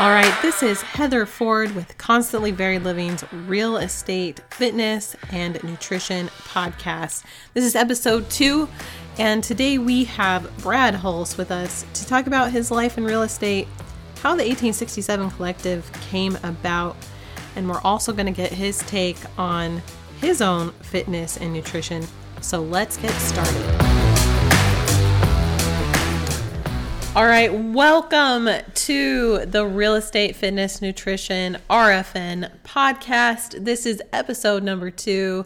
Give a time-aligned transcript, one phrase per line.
[0.00, 6.28] All right, this is Heather Ford with Constantly Varied Living's Real Estate, Fitness, and Nutrition
[6.28, 7.22] podcast.
[7.52, 8.66] This is episode two,
[9.18, 13.20] and today we have Brad Hulse with us to talk about his life in real
[13.20, 13.68] estate,
[14.22, 16.96] how the 1867 Collective came about,
[17.54, 19.82] and we're also going to get his take on
[20.18, 22.06] his own fitness and nutrition.
[22.40, 23.89] So let's get started.
[27.16, 33.64] All right, welcome to the Real Estate Fitness Nutrition RFN podcast.
[33.64, 35.44] This is episode number two.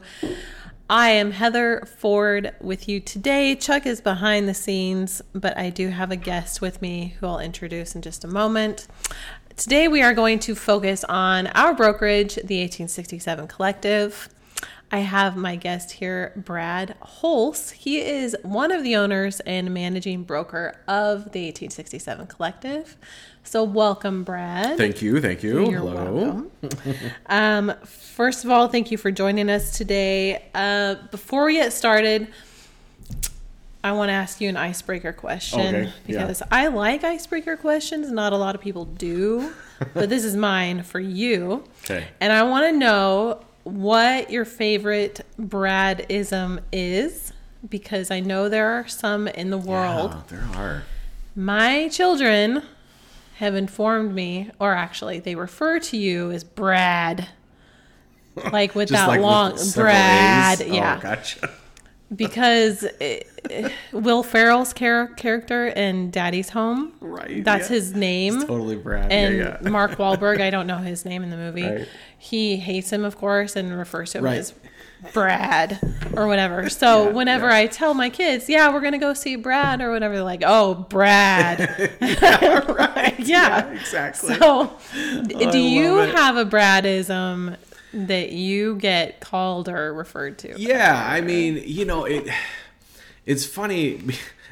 [0.90, 3.54] I am Heather Ford with you today.
[3.54, 7.38] Chuck is behind the scenes, but I do have a guest with me who I'll
[7.38, 8.86] introduce in just a moment.
[9.56, 14.28] Today, we are going to focus on our brokerage, the 1867 Collective.
[14.90, 17.72] I have my guest here, Brad Hulse.
[17.72, 22.96] He is one of the owners and managing broker of the 1867 Collective.
[23.42, 24.78] So, welcome, Brad.
[24.78, 25.20] Thank you.
[25.20, 25.68] Thank you.
[25.68, 26.12] You're Hello.
[26.12, 26.50] welcome.
[27.26, 30.44] um, first of all, thank you for joining us today.
[30.54, 32.28] Uh, before we get started,
[33.84, 36.46] I want to ask you an icebreaker question Okay, because yeah.
[36.50, 38.10] I like icebreaker questions.
[38.10, 39.52] Not a lot of people do,
[39.92, 41.64] but this is mine for you.
[41.84, 42.06] Okay.
[42.18, 47.32] And I want to know what your favorite Bradism is
[47.68, 50.12] because I know there are some in the world.
[50.12, 50.82] Yeah, there are.
[51.34, 52.62] My children
[53.36, 57.28] have informed me, or actually, they refer to you as Brad.
[58.52, 60.68] Like with that like long Brad, A's?
[60.68, 61.50] yeah, Oh, gotcha.
[62.14, 67.44] Because it, it- Will Ferrell's char- character in Daddy's Home, Right.
[67.44, 67.74] that's yeah.
[67.76, 68.36] his name.
[68.36, 69.10] It's totally Brad.
[69.12, 69.68] and yeah, yeah.
[69.68, 71.62] Mark Wahlberg, I don't know his name in the movie.
[71.68, 71.88] Right.
[72.18, 74.38] He hates him, of course, and refers to him Right.
[74.38, 74.54] as
[75.12, 75.78] Brad
[76.16, 76.68] or whatever.
[76.70, 77.56] So Yeah, whenever yeah.
[77.56, 80.74] I tell my kids, "Yeah, we're gonna go see Brad" or whatever, they're like, "Oh,
[80.88, 81.60] Brad."
[82.00, 83.14] right.
[83.18, 83.70] yeah.
[83.70, 84.34] exactly.
[84.36, 84.72] So,
[85.26, 86.14] d- I do you it.
[86.14, 87.56] have a Bradism
[87.94, 90.54] that you get called or referred to?
[90.58, 92.28] yeah, I mean, you know, it.
[93.26, 94.02] It's funny.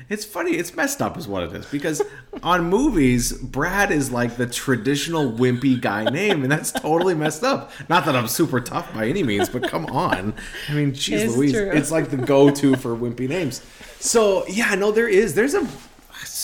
[0.09, 0.53] It's funny.
[0.53, 1.67] It's messed up, is what it is.
[1.67, 2.03] Because
[2.43, 7.71] on movies, Brad is like the traditional wimpy guy name, and that's totally messed up.
[7.89, 10.35] Not that I'm super tough by any means, but come on.
[10.69, 11.71] I mean, geez, It's Louise, true.
[11.71, 13.63] it's like the go-to for wimpy names.
[14.01, 15.35] So yeah, no, there is.
[15.35, 15.67] There's a.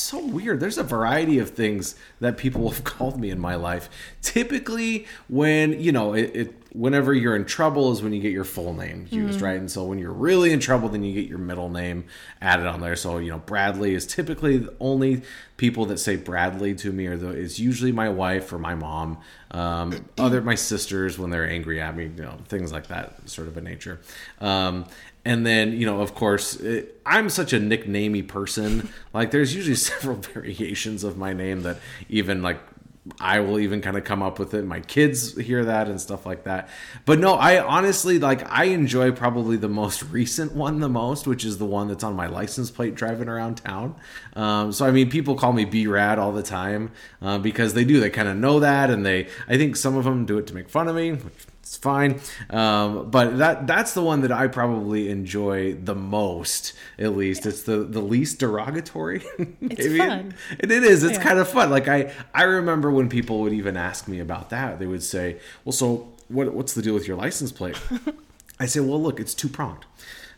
[0.08, 0.58] It's so weird.
[0.58, 3.90] There's a variety of things that people have called me in my life.
[4.22, 8.44] Typically, when you know it, it whenever you're in trouble is when you get your
[8.44, 9.58] full name used, right?
[9.58, 12.04] And so when you're really in trouble, then you get your middle name
[12.40, 12.96] added on there.
[12.96, 15.22] So you know, Bradley is typically the only
[15.58, 19.18] people that say Bradley to me or the is usually my wife or my mom.
[19.50, 23.48] Um, other my sisters when they're angry at me, you know, things like that sort
[23.48, 24.00] of a nature.
[24.40, 24.86] Um,
[25.24, 28.88] and then you know of course it, i'm such a nicknamey person.
[29.14, 32.60] Like there's usually several variations of my name that even like
[33.20, 34.64] i will even kind of come up with it.
[34.64, 36.68] My kids hear that and stuff like that.
[37.04, 41.44] But no i honestly like i enjoy probably the most recent one the most which
[41.44, 43.96] is the one that's on my license plate driving around town.
[44.36, 46.92] Um, so i mean people call me b-rad all the time
[47.22, 50.04] uh, because they do they kind of know that and they i think some of
[50.04, 52.18] them do it to make fun of me which it's fine
[52.50, 57.62] um, but that that's the one that i probably enjoy the most at least it's
[57.62, 59.22] the the least derogatory
[59.60, 60.34] It's fun.
[60.60, 61.22] And it is it's Yeah.
[61.22, 64.78] kind of fun like i i remember when people would even ask me about that
[64.78, 67.78] they would say well so what what's the deal with your license plate
[68.60, 69.84] i say well look it's two pronged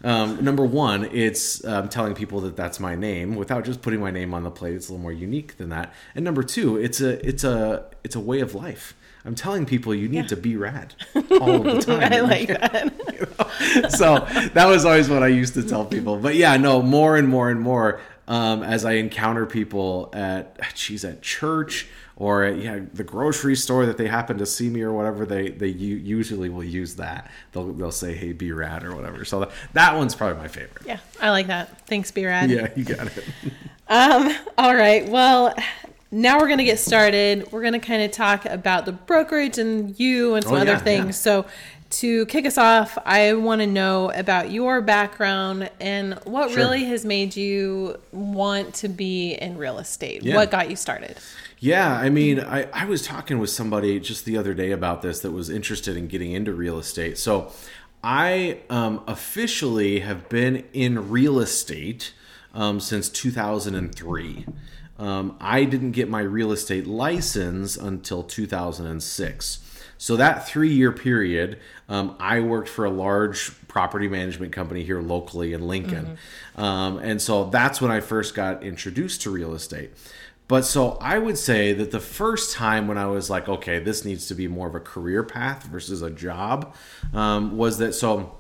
[0.03, 4.11] um, number one, it's um, telling people that that's my name without just putting my
[4.11, 4.73] name on the plate.
[4.75, 5.93] It's a little more unique than that.
[6.15, 8.95] And number two, it's a it's a it's a way of life.
[9.25, 12.13] I'm telling people you need to be rad all the time.
[12.13, 13.91] I like that.
[13.97, 14.19] so
[14.55, 16.17] that was always what I used to tell people.
[16.17, 21.05] But yeah, no, more and more and more um, as I encounter people at, geez,
[21.05, 24.93] at church or at yeah, the grocery store that they happen to see me or
[24.93, 27.31] whatever, they they usually will use that.
[27.53, 29.25] They'll they'll say, "Hey, be rad" or whatever.
[29.25, 30.87] So that, that one's probably my favorite.
[30.87, 31.87] Yeah, I like that.
[31.87, 32.51] Thanks, be rad.
[32.51, 33.25] Yeah, you got it.
[33.93, 35.09] Um, all right.
[35.09, 35.53] Well,
[36.10, 37.51] now we're going to get started.
[37.53, 40.72] We're going to kind of talk about the brokerage and you and some Oh, other
[40.72, 41.07] yeah, things.
[41.07, 41.10] yeah.
[41.42, 41.47] So,
[41.91, 46.59] to kick us off, I want to know about your background and what Sure.
[46.59, 50.22] really has made you want to be in real estate.
[50.22, 50.36] Yeah.
[50.36, 51.16] What got you started?
[51.59, 55.18] Yeah, I mean, I, I was talking with somebody just the other day about this
[55.21, 57.18] that was interested in getting into real estate.
[57.18, 57.51] So
[58.04, 62.13] I um, officially have been in real estate
[62.54, 64.47] um, since 2003.
[65.01, 69.59] Um, I didn't get my real estate license until 2006.
[69.97, 71.59] So that three year period,
[71.89, 76.19] um, I worked for a large property management company here locally in Lincoln.
[76.57, 79.91] Um, and so that's when I first got introduced to real estate.
[80.49, 84.05] But so I would say that the first time when I was like, okay, this
[84.05, 86.75] needs to be more of a career path versus a job,
[87.15, 88.37] um, was that so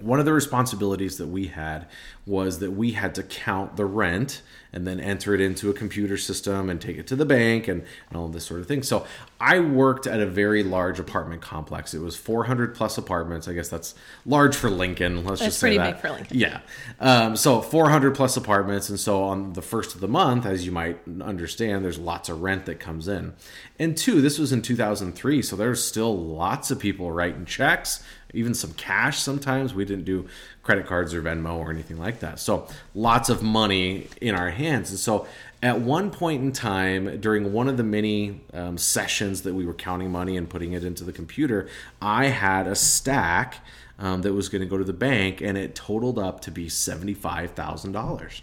[0.00, 1.88] one of the responsibilities that we had
[2.28, 4.42] was that we had to count the rent
[4.72, 7.82] and then enter it into a computer system and take it to the bank and,
[8.08, 8.82] and all this sort of thing.
[8.82, 9.06] So
[9.40, 11.94] I worked at a very large apartment complex.
[11.94, 13.48] It was 400 plus apartments.
[13.48, 13.94] I guess that's
[14.26, 15.24] large for Lincoln.
[15.24, 15.94] Let's That's just say pretty that.
[15.94, 16.38] big for Lincoln.
[16.38, 16.60] Yeah.
[17.00, 18.90] Um, so 400 plus apartments.
[18.90, 22.42] And so on the first of the month, as you might understand, there's lots of
[22.42, 23.34] rent that comes in.
[23.78, 25.40] And two, this was in 2003.
[25.40, 28.02] So there's still lots of people writing checks,
[28.34, 29.72] even some cash sometimes.
[29.72, 30.28] We didn't do
[30.62, 32.40] credit cards or Venmo or anything like that.
[32.40, 34.90] So lots of money in our hands.
[34.90, 35.26] And so
[35.62, 39.74] at one point in time, during one of the many um, sessions that we were
[39.74, 41.68] counting money and putting it into the computer,
[42.00, 43.58] I had a stack
[43.98, 46.68] um, that was going to go to the bank, and it totaled up to be
[46.68, 48.42] seventy-five thousand dollars.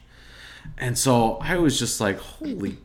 [0.77, 2.77] And so I was just like, "Holy,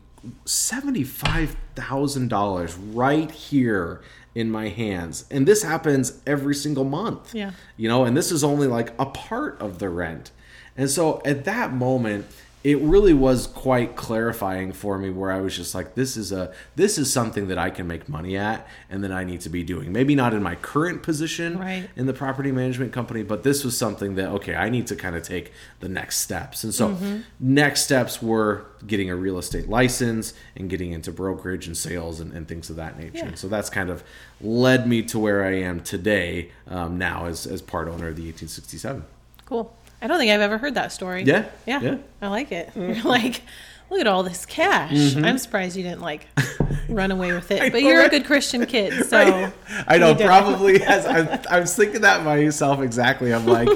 [0.45, 4.01] seventy-five thousand dollars right here
[4.33, 7.35] in my hands!" And this happens every single month.
[7.35, 7.51] Yeah.
[7.75, 10.31] you know, and this is only like a part of the rent.
[10.77, 12.25] And so at that moment,
[12.63, 16.53] it really was quite clarifying for me where I was just like this is a
[16.75, 19.63] this is something that I can make money at and that I need to be
[19.63, 19.91] doing.
[19.91, 21.89] Maybe not in my current position Right.
[21.95, 25.15] in the property management company, but this was something that okay, I need to kind
[25.15, 26.63] of take the next steps.
[26.63, 26.95] And so
[27.39, 32.31] next steps were getting a real estate license and getting into brokerage and sales and,
[32.31, 33.17] and things of that nature.
[33.17, 33.25] Yeah.
[33.29, 34.03] And so that's kind of
[34.39, 38.21] led me to where I am today um, now as, as part owner of the
[38.29, 39.03] 1867.
[39.47, 39.73] Cool.
[40.01, 41.23] I don't think I've ever heard that story.
[41.23, 41.81] Yeah, Yeah.
[41.81, 41.97] yeah.
[42.21, 42.71] I like it.
[42.75, 43.41] You're like,
[43.89, 45.15] look at all this cash.
[45.15, 46.27] I'm surprised you didn't like
[46.89, 47.65] run away with Mm-hmm.
[47.65, 47.71] It.
[47.71, 49.53] But you're a good Christian kid, so Right?
[49.87, 50.27] I know, you did it.
[50.27, 53.33] probably as I, I was thinking that myself exactly.
[53.33, 53.69] I'm like,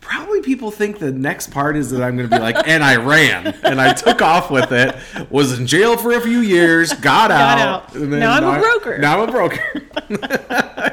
[0.00, 2.96] probably people think the next part is that I'm going to be like, and I
[2.96, 4.94] ran and I took off with it,
[5.30, 7.92] was in jail for a few years, got, out, out.
[7.92, 8.98] then Now I'm a broker.
[8.98, 9.82] Now I'm a broker.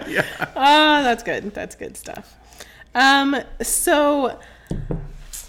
[0.07, 0.25] yeah.
[0.55, 1.53] Ah, that's good.
[1.53, 2.35] That's good stuff.
[2.95, 4.39] Um, so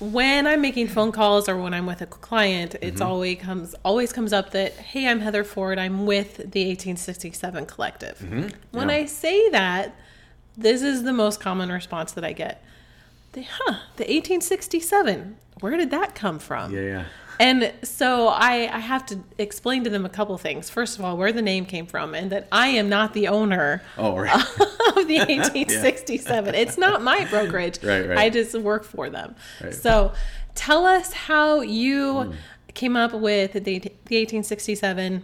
[0.01, 3.03] when I'm making phone calls or when I'm with a client, it's Mm-hmm.
[3.11, 5.79] always comes always comes up that hey, I'm Heather Ford.
[5.79, 8.21] I'm with the 1867 Collective.
[8.21, 8.79] When Mm-hmm.
[8.91, 8.95] Yeah.
[8.97, 9.95] I say that,
[10.57, 12.63] this is the most common response that I get.
[13.33, 15.37] The, huh, the 1867.
[15.61, 16.73] Where did that come from?
[16.75, 17.05] yeah, yeah.
[17.41, 20.71] And so I, I have to explain to them a couple things.
[20.71, 23.83] First of all, where the name came from, and that I am not the owner
[23.99, 24.35] Oh, right.
[24.35, 26.55] of the 1867.
[26.55, 27.83] It's not my brokerage.
[27.83, 28.19] Right, right.
[28.19, 29.35] I just work for them.
[29.63, 29.75] Right.
[29.75, 30.13] So
[30.55, 32.35] tell us how you
[32.75, 35.23] came up with the, the 1867.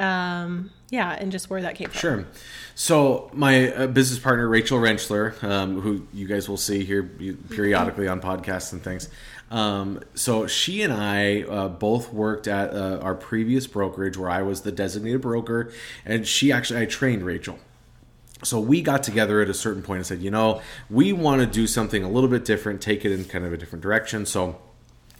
[0.00, 1.98] Um, yeah, and just where that came from.
[1.98, 2.26] Sure.
[2.74, 8.06] So my uh, business partner Rachel Renchler, um, who you guys will see here periodically
[8.06, 9.08] on podcasts and things.
[9.50, 14.42] Um, so she and I uh, both worked at uh, our previous brokerage where I
[14.42, 15.72] was the designated broker,
[16.04, 17.58] and she actually I trained Rachel.
[18.44, 20.60] So we got together at a certain point and said, you know,
[20.90, 23.56] we want to do something a little bit different, take it in kind of a
[23.56, 24.26] different direction.
[24.26, 24.60] So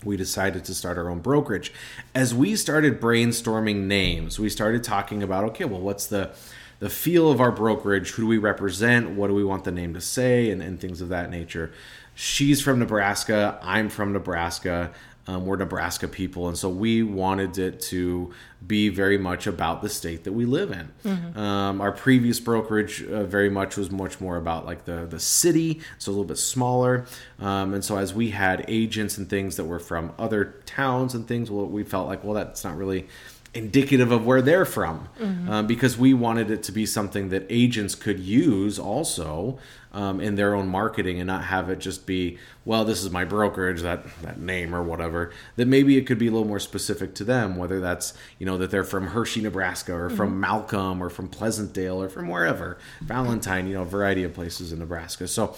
[0.05, 1.73] we decided to start our own brokerage.
[2.15, 6.31] As we started brainstorming names, we started talking about, okay, well, what's the
[6.79, 8.11] the feel of our brokerage?
[8.11, 9.11] Who do we represent?
[9.11, 10.51] What do we want the name to say?
[10.51, 11.73] And, and things of that nature.
[12.15, 13.59] She's from Nebraska.
[13.63, 14.91] I'm from Nebraska.
[15.27, 18.33] Um, we're Nebraska people, and so we wanted it to
[18.67, 20.91] be very much about the state that we live in.
[21.37, 25.81] Um, our previous brokerage uh, very much was much more about like the the city,
[25.99, 27.07] so a little bit smaller.
[27.39, 31.27] Um, and so as we had agents and things that were from other towns and
[31.29, 33.07] things, well, we felt like well that's not really
[33.55, 35.09] indicative of where they're from
[35.51, 39.59] um, because we wanted it to be something that agents could use also
[39.93, 43.25] um, in their own marketing and not have it just be well this is my
[43.25, 47.15] brokerage that that name or whatever that maybe it could be a little more specific
[47.15, 51.11] to them whether that's you know that they're from hershey nebraska or from malcolm or
[51.11, 55.29] from pleasantdale or from wherever valentine you know a variety of places in nebraska.
[55.29, 55.55] So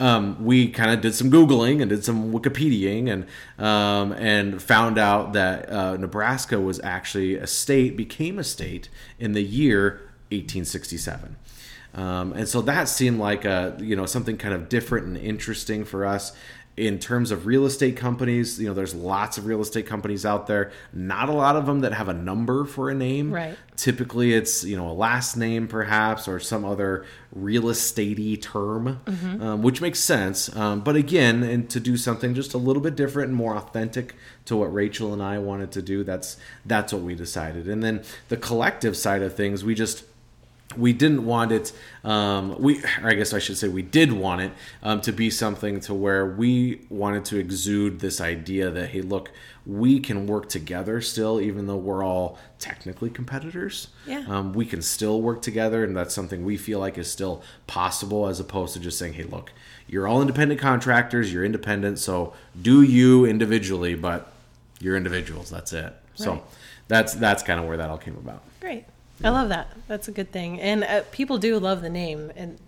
[0.00, 3.26] um, we kind of did some googling and did some wikipediaing and
[3.64, 9.32] um, and found out that uh, nebraska was actually a state became a state in
[9.32, 11.36] the year 1867
[11.94, 15.84] um, and so that seemed like a you know something kind of different and interesting
[15.84, 16.32] for us
[16.78, 18.60] in terms of real estate companies.
[18.60, 20.70] You know, there's lots of real estate companies out there.
[20.92, 23.32] Not a lot of them that have a number for a name.
[23.32, 23.56] Right.
[23.76, 29.00] Typically, it's you know a last name perhaps or some other real estatey term,
[29.42, 30.54] um, which makes sense.
[30.56, 34.14] Um, but again, and to do something just a little bit different and more authentic
[34.46, 37.68] to what Rachel and I wanted to do, that's that's what we decided.
[37.68, 40.04] And then the collective side of things, we just
[40.76, 41.72] we didn't want it
[42.04, 45.30] um, we or i guess i should say we did want it um, to be
[45.30, 49.30] something to where we wanted to exude this idea that hey look
[49.64, 54.24] we can work together still even though we're all technically competitors Yeah.
[54.28, 58.26] um, we can still work together and that's something we feel like is still possible
[58.26, 59.52] as opposed to just saying hey look
[59.86, 64.32] you're all independent contractors you're independent so do you individually but
[64.80, 66.42] you're individuals that's it so
[66.88, 68.84] that's that's kind of where that all came about Great.
[69.24, 69.68] I love that.
[69.88, 70.60] That's a good thing.
[70.60, 72.30] And uh, people do love the name.
[72.36, 72.58] And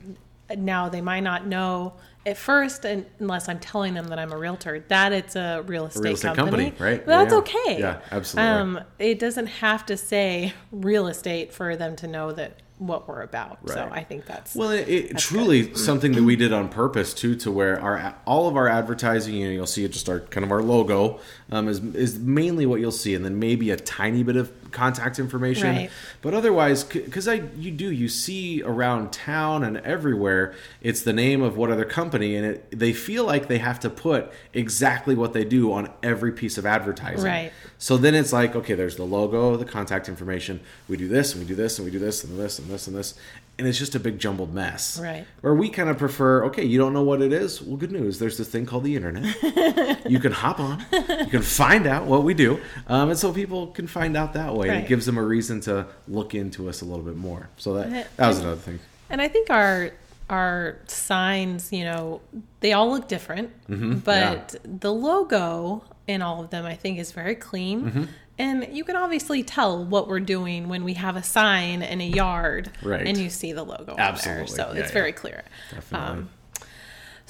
[0.57, 1.95] now they might not know
[2.27, 5.87] at first, and unless I'm telling them that I'm a realtor, that it's a real
[5.87, 6.71] estate, real estate company.
[6.71, 7.07] company, right?
[7.07, 7.39] But that's Yeah.
[7.39, 7.81] okay.
[7.81, 8.53] Yeah, absolutely.
[8.53, 13.21] Um, it doesn't have to say real estate for them to know that what we're
[13.23, 13.59] about.
[13.67, 17.37] So I think that's Well, it, it truly something that we did on purpose too,
[17.37, 20.45] to where our all of our advertising, you know, you'll see it just our kind
[20.45, 21.21] of our logo
[21.53, 25.19] um, is is mainly what you'll see, and then maybe a tiny bit of contact
[25.19, 25.69] information.
[25.69, 25.91] Right.
[26.23, 31.43] But otherwise, because I you do you see around town and everywhere, it's the name
[31.43, 35.33] of what other company, and it they feel like they have to put exactly what
[35.33, 37.25] they do on every piece of advertising.
[37.25, 37.53] Right.
[37.79, 40.61] So then it's like, okay, there's the logo, the contact information.
[40.87, 42.87] We do this, and we do this, and we do this, and this, and this,
[42.87, 43.15] and this,
[43.59, 44.99] and it's just a big jumbled mess.
[44.99, 45.27] Right.
[45.41, 47.63] Where we kind of prefer, okay, you don't know what it is.
[47.63, 48.19] Well, good news.
[48.19, 50.05] There's this thing called the internet.
[50.11, 50.85] you can hop on.
[50.93, 54.55] You can find out what we do, um, and so people can find out that
[54.55, 54.60] way.
[54.69, 54.85] Right.
[54.85, 57.49] It gives them a reason to look into us a little bit more.
[57.57, 58.79] So that that was another thing.
[59.09, 59.91] And I think our
[60.29, 62.21] our signs, you know,
[62.61, 63.99] they all look different, Mm-hmm.
[63.99, 67.83] but the logo in all of them, I think, is very clean.
[67.83, 68.05] Mm-hmm.
[68.39, 72.07] And you can obviously tell what we're doing when we have a sign in a
[72.07, 73.07] yard Right.
[73.07, 74.45] and you see the logo on Absolutely.
[74.45, 74.47] there.
[74.57, 74.95] So Yeah, it's yeah.
[74.95, 75.43] very clear.
[75.75, 76.09] Definitely.
[76.09, 76.31] Um,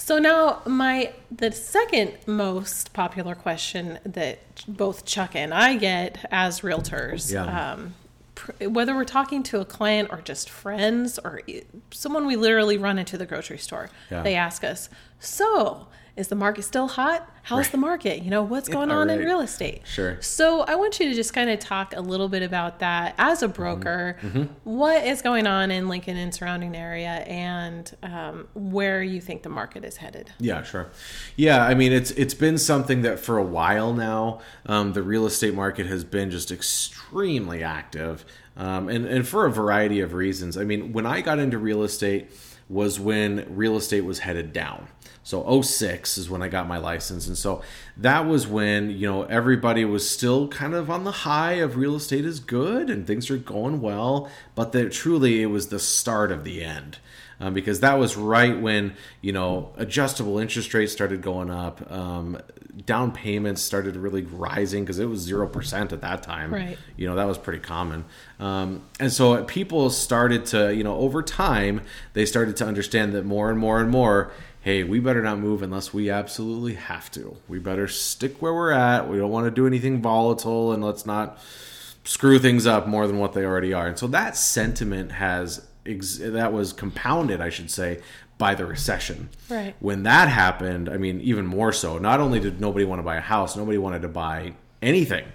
[0.00, 6.60] so now my the second most popular question that both Chuck and I get as
[6.60, 7.72] realtors, Yeah.
[7.72, 7.94] um,
[8.34, 11.42] pr- whether we're talking to a client or just friends or
[11.90, 14.22] someone we literally run into the grocery store, Yeah.
[14.22, 14.88] they ask us,
[15.18, 15.86] "So,
[16.16, 17.28] is the market still hot?
[17.42, 18.22] How's the market?
[18.22, 20.20] You know, what's going Yeah, on in real estate?" Sure.
[20.20, 23.42] So, I want you to just kind of talk a little bit about that as
[23.42, 24.16] a broker.
[24.64, 29.48] what is going on in Lincoln and surrounding area, and um, where you think the
[29.48, 30.30] market is headed?
[30.38, 30.90] Yeah, sure.
[31.36, 35.26] Yeah, I mean it's it's been something that for a while now, um, the real
[35.26, 38.24] estate market has been just extremely active,
[38.56, 40.56] um, and and for a variety of reasons.
[40.56, 42.30] I mean, when I got into real estate
[42.68, 44.86] was when real estate was headed down.
[45.22, 47.62] So 06 is when I got my license, and so
[47.96, 51.94] that was when you know everybody was still kind of on the high of real
[51.94, 56.32] estate is good and things are going well, but that truly it was the start
[56.32, 56.98] of the end
[57.40, 62.38] um, because that was right when you know adjustable interest rates started going up um,
[62.86, 66.52] down payments started really rising because it was 0% at that time.
[66.52, 66.78] Right.
[66.96, 68.04] you know that was pretty common.
[68.38, 71.80] Um, and so people started to you know over time
[72.12, 75.62] they started to understand that more and more and more hey we better not move
[75.62, 79.50] unless we absolutely have to we better stick where we're at we don't want to
[79.50, 81.38] do anything volatile and let's not
[82.04, 83.86] screw things up more than what they already are.
[83.86, 88.00] And so that sentiment has ex- that was compounded, I should say,
[88.38, 89.28] by the recession.
[89.48, 89.74] Right.
[89.80, 91.98] When that happened, I mean, even more so.
[91.98, 95.26] Not only did nobody want to buy a house, nobody wanted to buy anything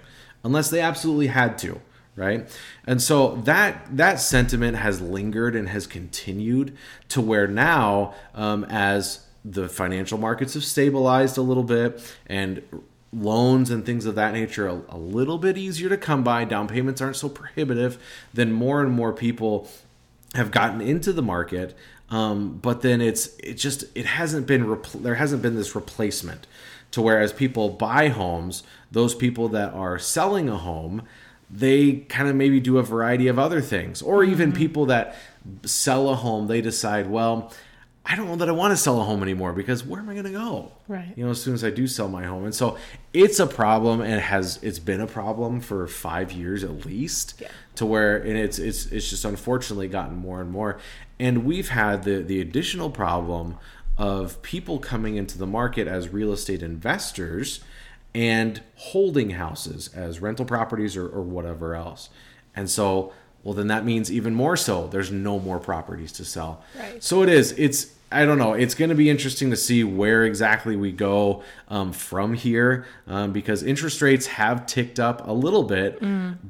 [0.44, 1.80] unless they absolutely had to,
[2.16, 2.48] right?
[2.86, 6.76] And so that that sentiment has lingered and has continued
[7.10, 12.62] to where now, um, as the financial markets have stabilized a little bit and
[13.12, 16.66] loans and things of that nature a, a little bit easier to come by down
[16.66, 17.96] payments aren't so prohibitive
[18.34, 19.68] then more and more people
[20.34, 21.74] have gotten into the market
[22.10, 26.46] um, but then it's it just it hasn't been repl- there hasn't been this replacement
[26.90, 31.02] to whereas people buy homes those people that are selling a home
[31.50, 34.58] they kind of maybe do a variety of other things or even mm-hmm.
[34.58, 35.16] people that
[35.64, 37.52] sell a home they decide well
[38.08, 40.12] I don't know that I want to sell a home anymore because where am I
[40.12, 40.70] going to go?
[40.86, 41.12] Right.
[41.16, 42.78] You know, as soon as I do sell my home, and so
[43.12, 47.34] it's a problem, and it has it's been a problem for five years at least.
[47.40, 47.48] Yeah.
[47.76, 50.78] To where, and it's it's it's just unfortunately gotten more and more,
[51.18, 53.58] and we've had the the additional problem
[53.98, 57.60] of people coming into the market as real estate investors
[58.16, 62.08] and holding houses as rental properties or, or whatever else,
[62.54, 63.12] and so.
[63.44, 64.88] Well, then that means even more so.
[64.88, 66.64] There's no more properties to sell.
[66.76, 67.00] Right.
[67.00, 67.52] So it is.
[67.52, 68.52] It's I don't know.
[68.52, 73.32] It's going to be interesting to see where exactly we go um, from here um,
[73.32, 75.98] because interest rates have ticked up a little bit,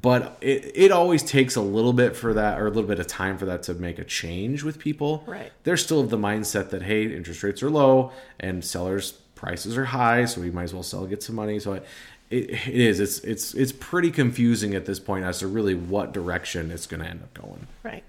[0.02, 3.06] but it, it always takes a little bit for that or a little bit of
[3.06, 5.24] time for that to make a change with people.
[5.26, 5.50] Right.
[5.64, 9.84] They're still of the mindset that hey, interest rates are low and sellers prices are
[9.84, 11.60] high, so we might as well sell get some money.
[11.60, 11.86] So it,
[12.30, 12.98] it, it is.
[12.98, 17.00] It's it's it's pretty confusing at this point as to really what direction it's going
[17.02, 17.68] to end up going.
[17.84, 18.02] Right.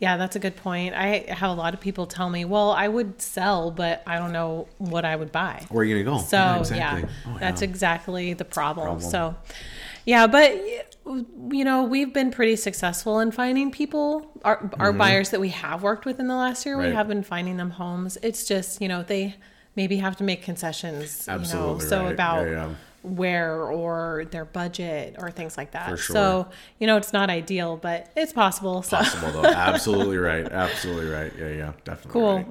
[0.00, 0.92] Yeah, that's a good point.
[0.94, 4.32] I have a lot of people tell me, "Well, I would sell, but I don't
[4.32, 6.22] know what I would buy." Where are you gonna go?
[6.24, 6.36] So
[6.74, 7.68] yeah, Oh, that's yeah.
[7.68, 8.86] exactly the problem.
[8.98, 9.08] Problem.
[9.10, 9.36] So
[10.04, 10.50] yeah, but
[11.50, 15.82] you know, we've been pretty successful in finding people, our, our buyers that we have
[15.82, 16.76] worked with in the last year.
[16.76, 16.96] We Mm-hmm.
[16.96, 18.18] Have been finding them homes.
[18.22, 19.36] It's just you know they
[19.76, 21.26] maybe have to make concessions.
[21.30, 22.12] you know, so right.
[22.12, 22.74] about Yeah, yeah.
[23.02, 25.90] where or their budget or things like that.
[25.90, 26.14] For sure.
[26.14, 28.82] So you know, it's not ideal, but it's possible.
[28.82, 29.44] So possible though.
[29.70, 30.46] Absolutely right.
[30.50, 31.32] Absolutely right.
[31.38, 32.12] Yeah, yeah, definitely.
[32.12, 32.36] Cool.
[32.36, 32.46] right.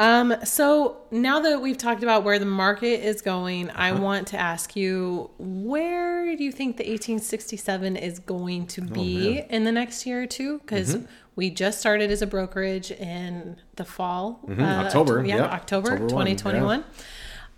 [0.00, 4.00] Um, so now that we've talked about where the market is going, I Uh-huh.
[4.00, 9.64] want to ask you where do you think the 1867 is going to be in
[9.64, 10.58] the next year or two?
[10.60, 11.06] Because Mm-hmm.
[11.38, 14.60] We just started as a brokerage in the fall, uh, Mm-hmm.
[14.60, 15.50] October, yeah, yep.
[15.52, 16.84] October, October one, 2021.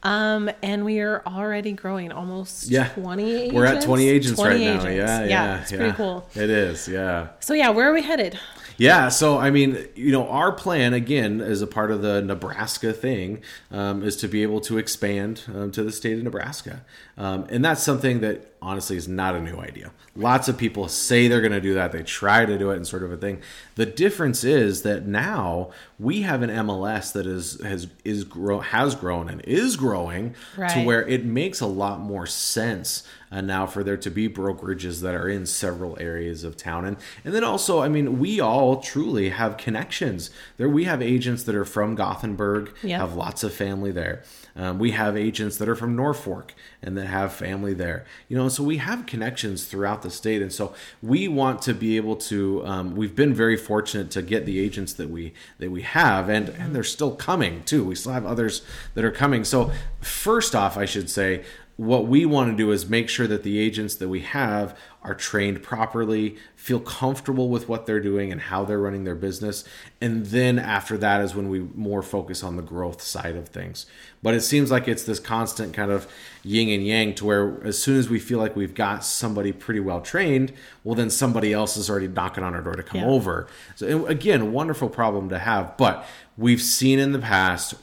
[0.02, 2.90] Um, and we are already growing almost Yeah.
[2.90, 3.54] 20 agents.
[3.54, 4.70] We're at 20 agents 20 right now.
[4.80, 4.84] agents.
[4.96, 5.78] Yeah, yeah, it's yeah.
[5.78, 6.28] pretty cool.
[6.34, 6.88] It is.
[6.88, 7.28] Yeah.
[7.40, 8.38] So yeah, where are we headed?
[8.76, 12.92] Yeah, so I mean, you know, our plan again, as a part of the Nebraska
[12.92, 16.82] thing, um, is to be able to expand um, to the state of Nebraska,
[17.16, 19.90] um, and that's something that honestly is not a new idea.
[20.16, 22.86] Lots of people say they're going to do that; they try to do it, and
[22.86, 23.40] sort of a thing.
[23.76, 28.94] The difference is that now we have an MLS that is has is grow has
[28.94, 30.34] grown and is growing
[30.74, 33.02] to where it makes a lot more sense
[33.32, 36.96] uh, now for there to be brokerages that are in several areas of town and
[37.24, 41.54] and then also i mean we all truly have connections there we have agents that
[41.54, 42.98] are from gothenburg Yeah.
[42.98, 44.22] have lots of family there
[44.56, 48.04] um, we have agents that are from norfolk and that have family there.
[48.28, 50.42] You know so we have connections throughout the state.
[50.42, 54.46] And so we want to be able to um, we've been very fortunate to get
[54.46, 57.84] the agents that we that we have and and they're still coming too.
[57.84, 58.62] We still have others
[58.94, 59.44] that are coming.
[59.44, 61.44] So first off i should say
[61.80, 65.14] what we want to do is make sure that the agents that we have are
[65.14, 69.64] trained properly, feel comfortable with what they're doing and how they're running their business.
[69.98, 73.86] And then after that is when we more focus on the growth side of things.
[74.22, 76.06] But it seems like it's this constant kind of
[76.42, 79.80] yin and yang to where as soon as we feel like we've got somebody pretty
[79.80, 80.52] well trained,
[80.84, 83.06] well, then somebody else is already knocking on our door to come Yeah.
[83.06, 83.46] over.
[83.76, 85.78] So, again, wonderful problem to have.
[85.78, 86.04] But
[86.36, 87.74] we've seen in the past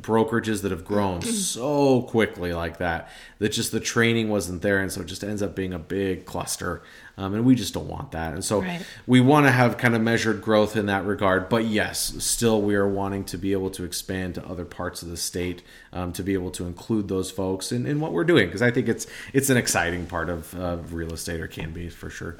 [0.00, 4.90] brokerages that have grown so quickly like that that just the training wasn't there and
[4.92, 6.82] so it just ends up being a big cluster
[7.18, 8.84] um, and we just don't want that and so Right.
[9.06, 12.74] we want to have kind of measured growth in that regard but yes still we
[12.74, 16.22] are wanting to be able to expand to other parts of the state um, to
[16.22, 19.06] be able to include those folks in, in what we're doing because i think it's
[19.32, 22.36] it's an exciting part of uh, real estate or can be for sure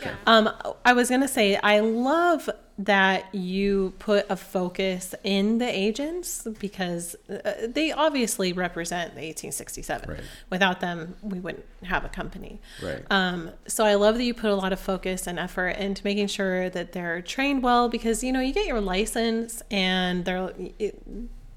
[0.00, 0.10] Okay.
[0.26, 0.50] Um,
[0.84, 7.14] I was gonna say I love that you put a focus in the agents because
[7.30, 10.10] uh, they obviously represent the 1867.
[10.10, 10.20] Right.
[10.50, 12.60] Without them, we wouldn't have a company.
[12.82, 13.04] Right.
[13.10, 16.26] Um, so I love that you put a lot of focus and effort into making
[16.26, 21.00] sure that they're trained well because you know you get your license and they're it,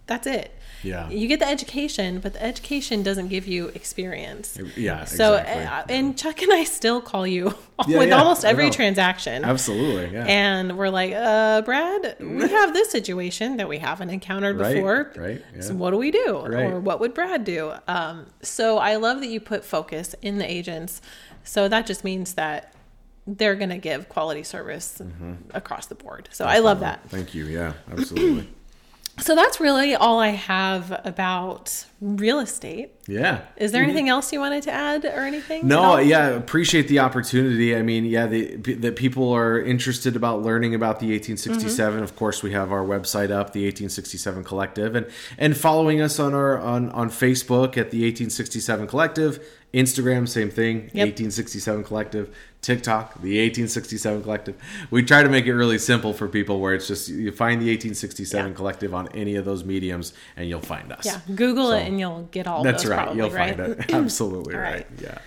[0.05, 0.53] that's it.
[0.83, 1.09] Yeah.
[1.09, 4.57] You get the education, but the education doesn't give you experience.
[4.75, 5.95] yeah So, exactly.
[5.95, 7.53] uh, and Chuck and I still call you
[7.87, 9.43] Yeah, with yeah, almost every transaction.
[9.45, 14.57] absolutely yeah And we're like, uh, Brad, we have this situation that we haven't encountered
[14.59, 15.11] Right, before.
[15.15, 15.61] right, yeah.
[15.61, 16.39] So what do we do?
[16.45, 16.71] Right.
[16.71, 17.73] Or what would Brad do?
[17.87, 21.01] Um, so I love that you put focus in the agents.
[21.43, 22.73] So that just means that
[23.25, 25.33] they're going to give quality service Mm-hmm.
[25.53, 26.29] across the board.
[26.31, 27.01] So I love that.
[27.09, 28.47] thank you yeah absolutely
[29.19, 32.91] So that's really all I have about real estate.
[33.07, 33.89] yeah Is there mm-hmm.
[33.89, 35.67] anything else you wanted to add or anything?
[35.67, 37.75] No, yeah, appreciate the opportunity.
[37.75, 41.95] I mean, yeah, the, that people are interested about learning about the 1867.
[41.95, 42.03] Mm-hmm.
[42.03, 45.07] Of course, we have our website up, the 1867 Collective, and
[45.39, 50.75] and following us on our on on Facebook at the 1867 Collective, Instagram, same thing,
[50.93, 54.55] 1867 Collective, TikTok, the 1867 Collective.
[54.91, 57.69] We try to make it really simple for people, where it's just you find the
[57.69, 58.55] 1867 Yeah.
[58.55, 61.05] Collective on any of those mediums, and you'll find us.
[61.05, 63.03] Yeah, Google it and you'll get all That's those right.
[63.03, 63.55] probably, you'll right?
[63.57, 63.91] find it.
[63.93, 64.73] Absolutely right.
[64.73, 64.87] right.
[65.01, 65.17] Yeah.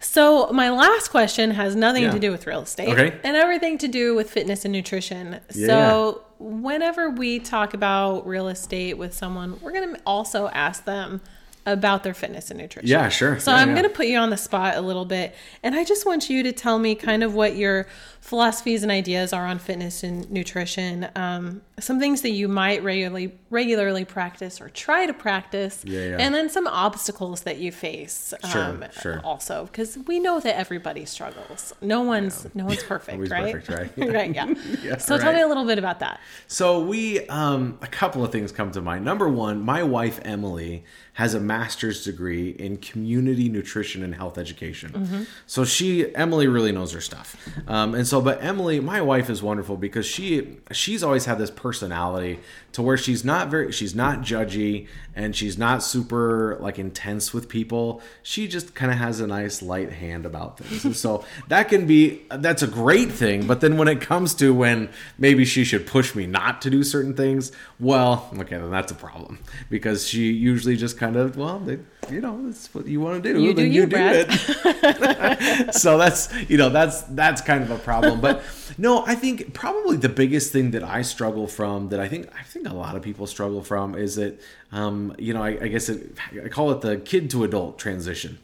[0.00, 2.10] So my last question has nothing Yeah.
[2.12, 3.18] to do with real estate Okay.
[3.24, 5.40] and everything to do with fitness and nutrition.
[5.54, 5.66] Yeah.
[5.66, 11.22] So whenever we talk about real estate with someone, we're going to also ask them
[11.66, 12.88] about their fitness and nutrition.
[12.88, 13.38] Yeah, sure.
[13.40, 13.74] So Yeah, I'm yeah.
[13.76, 16.42] going to put you on the spot a little bit and I just want you
[16.42, 17.86] to tell me kind of what your
[18.24, 21.06] philosophies and ideas are on fitness and nutrition.
[21.14, 26.16] Um, some things that you might regularly regularly practice or try to practice Yeah, yeah.
[26.18, 29.20] and then some obstacles that you face Sure, um, sure.
[29.22, 34.08] also because we know that everybody struggles no one's no one's perfect right perfect, right?
[34.14, 37.86] right yeah, Yeah, so tell me a little bit about that So we, um, a
[37.86, 39.04] couple of things come to mind.
[39.04, 40.84] Number one, my wife Emily
[41.14, 45.26] has a master's degree in community nutrition and health education.
[45.46, 47.36] So she, Emily, really knows her stuff.
[47.68, 51.50] Um, and so, but Emily, my wife, is wonderful because she she's always had this
[51.50, 52.40] personality
[52.72, 57.48] to where she's not very she's not judgy and she's not super like intense with
[57.48, 58.02] people.
[58.22, 60.84] She just kind of has a nice light hand about things.
[60.84, 64.52] And so that can be that's a great thing, but then when it comes to
[64.52, 68.92] when maybe she should push me not to do certain things, well, okay, then that's
[68.92, 69.38] a problem
[69.70, 71.78] because she usually just kind of well, they,
[72.10, 73.40] you know, that's what you want to do.
[73.40, 74.26] You do you, Brad.
[74.28, 75.74] it.
[75.74, 78.42] so that's you know that's that's kind of a problem but
[78.78, 82.42] no i think probably the biggest thing that i struggle from that i think i
[82.42, 84.40] think a lot of people struggle from is that
[84.72, 88.38] um, you know I, I guess it, i call it the kid to adult transition.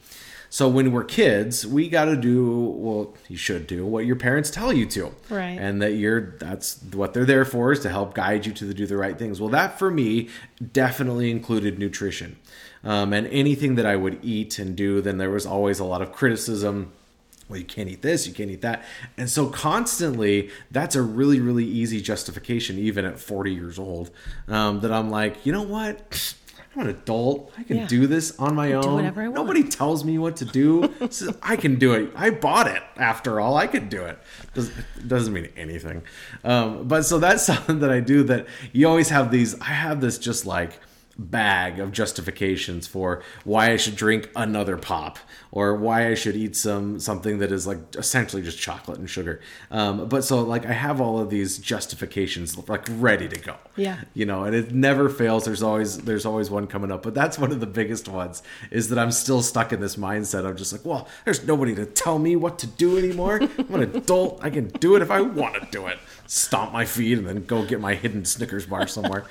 [0.53, 4.51] So when we're kids we got to do well you should do what your parents
[4.51, 5.15] tell you to.
[5.29, 5.59] Right.
[5.59, 8.75] and that you're that's what they're there for is to help guide you to the,
[8.75, 9.41] do the right things.
[9.41, 10.29] Well that for me
[10.73, 12.37] definitely included nutrition.
[12.83, 16.03] Um, and anything that i would eat and do then there was always a lot
[16.03, 16.93] of criticism
[17.51, 18.85] well, you can't eat this, you can't eat that.
[19.19, 24.11] And so constantly, that's a really, really easy justification, even at 40 years old,
[24.49, 26.35] um, that I'm like, you know what?
[26.77, 27.53] I'm an adult.
[27.59, 27.87] I can Yeah.
[27.89, 28.95] do this on my own.
[28.95, 29.35] whatever I want.
[29.35, 30.89] Nobody tells me what to do.
[31.11, 32.13] So I can do it.
[32.15, 33.57] I bought it after all.
[33.57, 34.17] I could do it.
[34.55, 36.03] Does, it doesn't mean anything.
[36.45, 39.61] Um, but so that's something that I do that you always have these.
[39.61, 40.79] I have this just like
[41.21, 45.19] bag of justifications for why I should drink another pop
[45.53, 49.41] or why I should eat some something that is like essentially just chocolate and sugar.
[49.71, 53.57] Um, but so like I have all of these justifications like ready to go.
[53.77, 54.01] Yeah.
[54.15, 55.45] You know, and it never fails.
[55.45, 57.03] There's always there's always one coming up.
[57.03, 60.49] But that's one of the biggest ones is that I'm still stuck in this mindset
[60.49, 63.41] of just like, well, there's nobody to tell me what to do anymore.
[63.59, 64.41] I'm an adult.
[64.43, 65.99] I can do it if I want to do it.
[66.33, 69.25] Stomp my feet and then go get my hidden Snickers bar somewhere.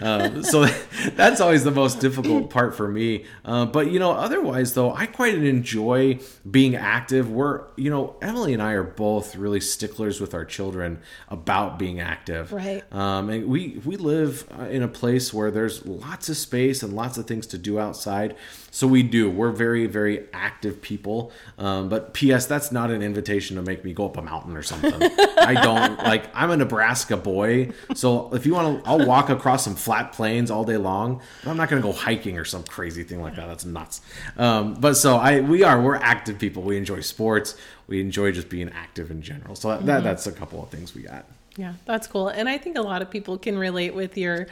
[0.00, 0.66] um, so
[1.16, 3.24] that's always the most difficult part for me.
[3.44, 7.28] Uh, but you know, otherwise though, I quite enjoy being active.
[7.28, 11.98] We're you know, Emily and I are both really sticklers with our children about being
[11.98, 12.52] active.
[12.52, 12.84] Right.
[12.92, 16.92] Um, and we we live uh, in a place where there's lots of space and
[16.92, 18.36] lots of things to do outside.
[18.74, 19.30] So we do.
[19.30, 21.30] We're very very active people.
[21.58, 22.46] Um, but P.S.
[22.46, 24.92] That's not an invitation to make me go up a mountain or something.
[25.38, 26.24] I don't like.
[26.34, 30.50] I'm a Nebraska boy, so if you want to, I'll walk across some flat plains
[30.50, 31.22] all day long.
[31.44, 33.46] But I'm not going to go hiking or some crazy thing like that.
[33.46, 34.00] That's nuts.
[34.36, 36.64] Um, but so I we are we're active people.
[36.64, 37.56] We enjoy sports.
[37.86, 39.54] We enjoy just being active in general.
[39.54, 41.26] So that, that that's a couple of things we got.
[41.56, 42.28] Yeah, that's cool.
[42.28, 44.48] And I think a lot of people can relate with your,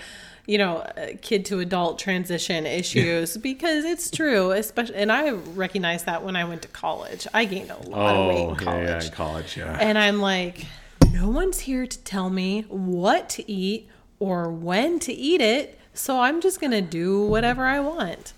[0.47, 6.07] you know, uh, kid to adult transition issues because it's true, especially and I recognized
[6.07, 7.27] that when I went to college.
[7.33, 8.67] I gained a lot of weight in college.
[8.67, 9.79] Oh, yeah, yeah, in college, yeah.
[9.81, 10.67] And I'm like,
[11.13, 15.79] no one's here to tell me what to eat or when to eat it.
[15.95, 18.33] So I'm just going to do whatever I want.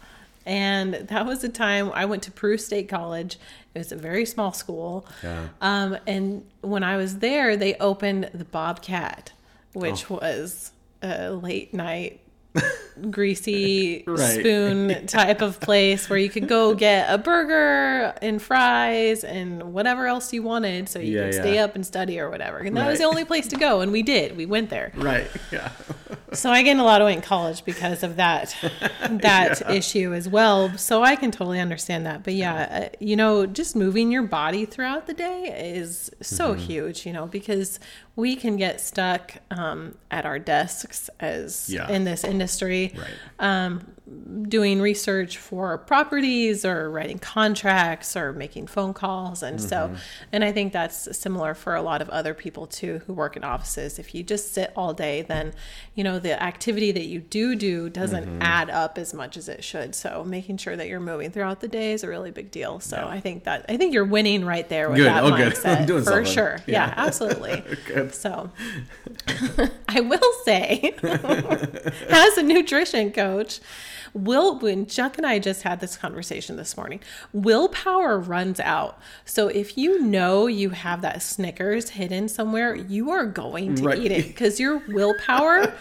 [0.44, 3.38] And that was a time I went to Peru State College.
[3.74, 5.06] It was a very small school.
[5.22, 5.48] Yeah.
[5.62, 9.32] Um, and when I was there, they opened the Bobcat,
[9.72, 10.16] which Oh.
[10.20, 10.72] was
[11.04, 12.20] a late night
[13.10, 14.40] greasy Right.
[14.40, 20.06] spoon type of place where you could go get a burger and fries and whatever
[20.06, 22.58] else you wanted so you Yeah, could stay up and study or whatever.
[22.58, 24.36] And that was the only place to go and we did.
[24.36, 24.92] We went there.
[24.96, 25.26] Right.
[25.52, 25.70] Yeah.
[26.34, 28.54] So I gained a lot of weight in college because of that
[29.10, 30.76] that issue as well.
[30.76, 32.22] So I can totally understand that.
[32.24, 36.60] But yeah, uh, you know, just moving your body throughout the day is so Mm-hmm.
[36.60, 37.80] huge, you know, because
[38.16, 41.88] we can get stuck um, at our desks as Yeah.
[41.90, 43.08] in this industry Right.
[43.40, 43.86] um,
[44.48, 49.68] doing research for properties or writing contracts or making phone calls and Mm-hmm.
[49.68, 49.94] so
[50.30, 53.42] and i think that's similar for a lot of other people too who work in
[53.42, 55.52] offices if you just sit all day then
[55.94, 58.42] you know the activity that you do do doesn't Mm-hmm.
[58.42, 61.68] add up as much as it should so making sure that you're moving throughout the
[61.68, 64.68] day is a really big deal so i think that i think you're winning right
[64.68, 65.06] there with Good.
[65.06, 65.52] that Oh, good.
[65.52, 66.32] mindset I'm doing for something.
[66.32, 66.94] sure yeah, Yeah.
[66.96, 67.62] absolutely
[68.10, 68.50] so
[69.88, 73.60] I will say, as a nutrition coach,
[74.12, 77.00] will when Chuck and I just had this conversation this morning,
[77.32, 78.98] willpower runs out.
[79.24, 83.98] So if you know you have that Snickers hidden somewhere, you are going to Right.
[83.98, 85.72] eat it because your willpower.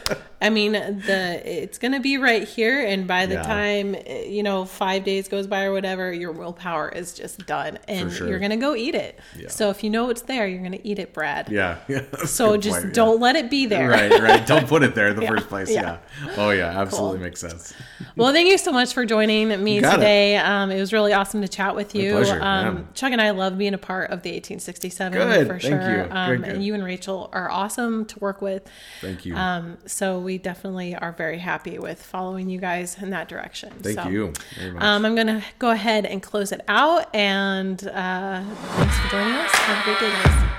[0.44, 3.44] I mean, the it's going to be right here, and by the Yeah.
[3.44, 3.96] time
[4.28, 8.28] you know five days goes by or whatever, your willpower is just done, and sure.
[8.28, 9.20] you're going to go eat it.
[9.40, 9.48] Yeah.
[9.50, 11.50] So if you know it's there, you're going to eat it, Brad.
[11.50, 11.78] Yeah.
[11.88, 12.02] Yeah.
[12.26, 13.90] So just point, don't let it be there.
[13.90, 14.46] Right, right.
[14.54, 15.70] Don't put it there in the Yeah, first place.
[15.70, 15.98] yeah.
[16.26, 16.34] Yeah.
[16.38, 16.80] Oh, yeah.
[16.82, 17.26] Absolutely Cool.
[17.28, 17.74] makes sense.
[18.16, 19.98] Well, thank you so much for joining me got it.
[19.98, 20.38] today.
[20.38, 22.12] Um, it was really awesome to chat with you.
[22.14, 22.84] pleasure, um, yeah.
[22.96, 26.06] Chuck and I love being a part of the 1867 Good, for thank sure.
[26.06, 26.12] you.
[26.12, 26.54] Um, Good, good.
[26.56, 28.68] And you and Rachel are awesome to work with.
[29.02, 29.36] Thank you.
[29.36, 33.72] Um, so we we definitely are very happy with following you guys in that direction.
[33.82, 34.82] Thank So, you very much.
[34.82, 37.14] Um, I'm going to go ahead and close it out.
[37.14, 39.52] And uh, thanks for joining us.
[39.54, 40.50] Have a great day, guys.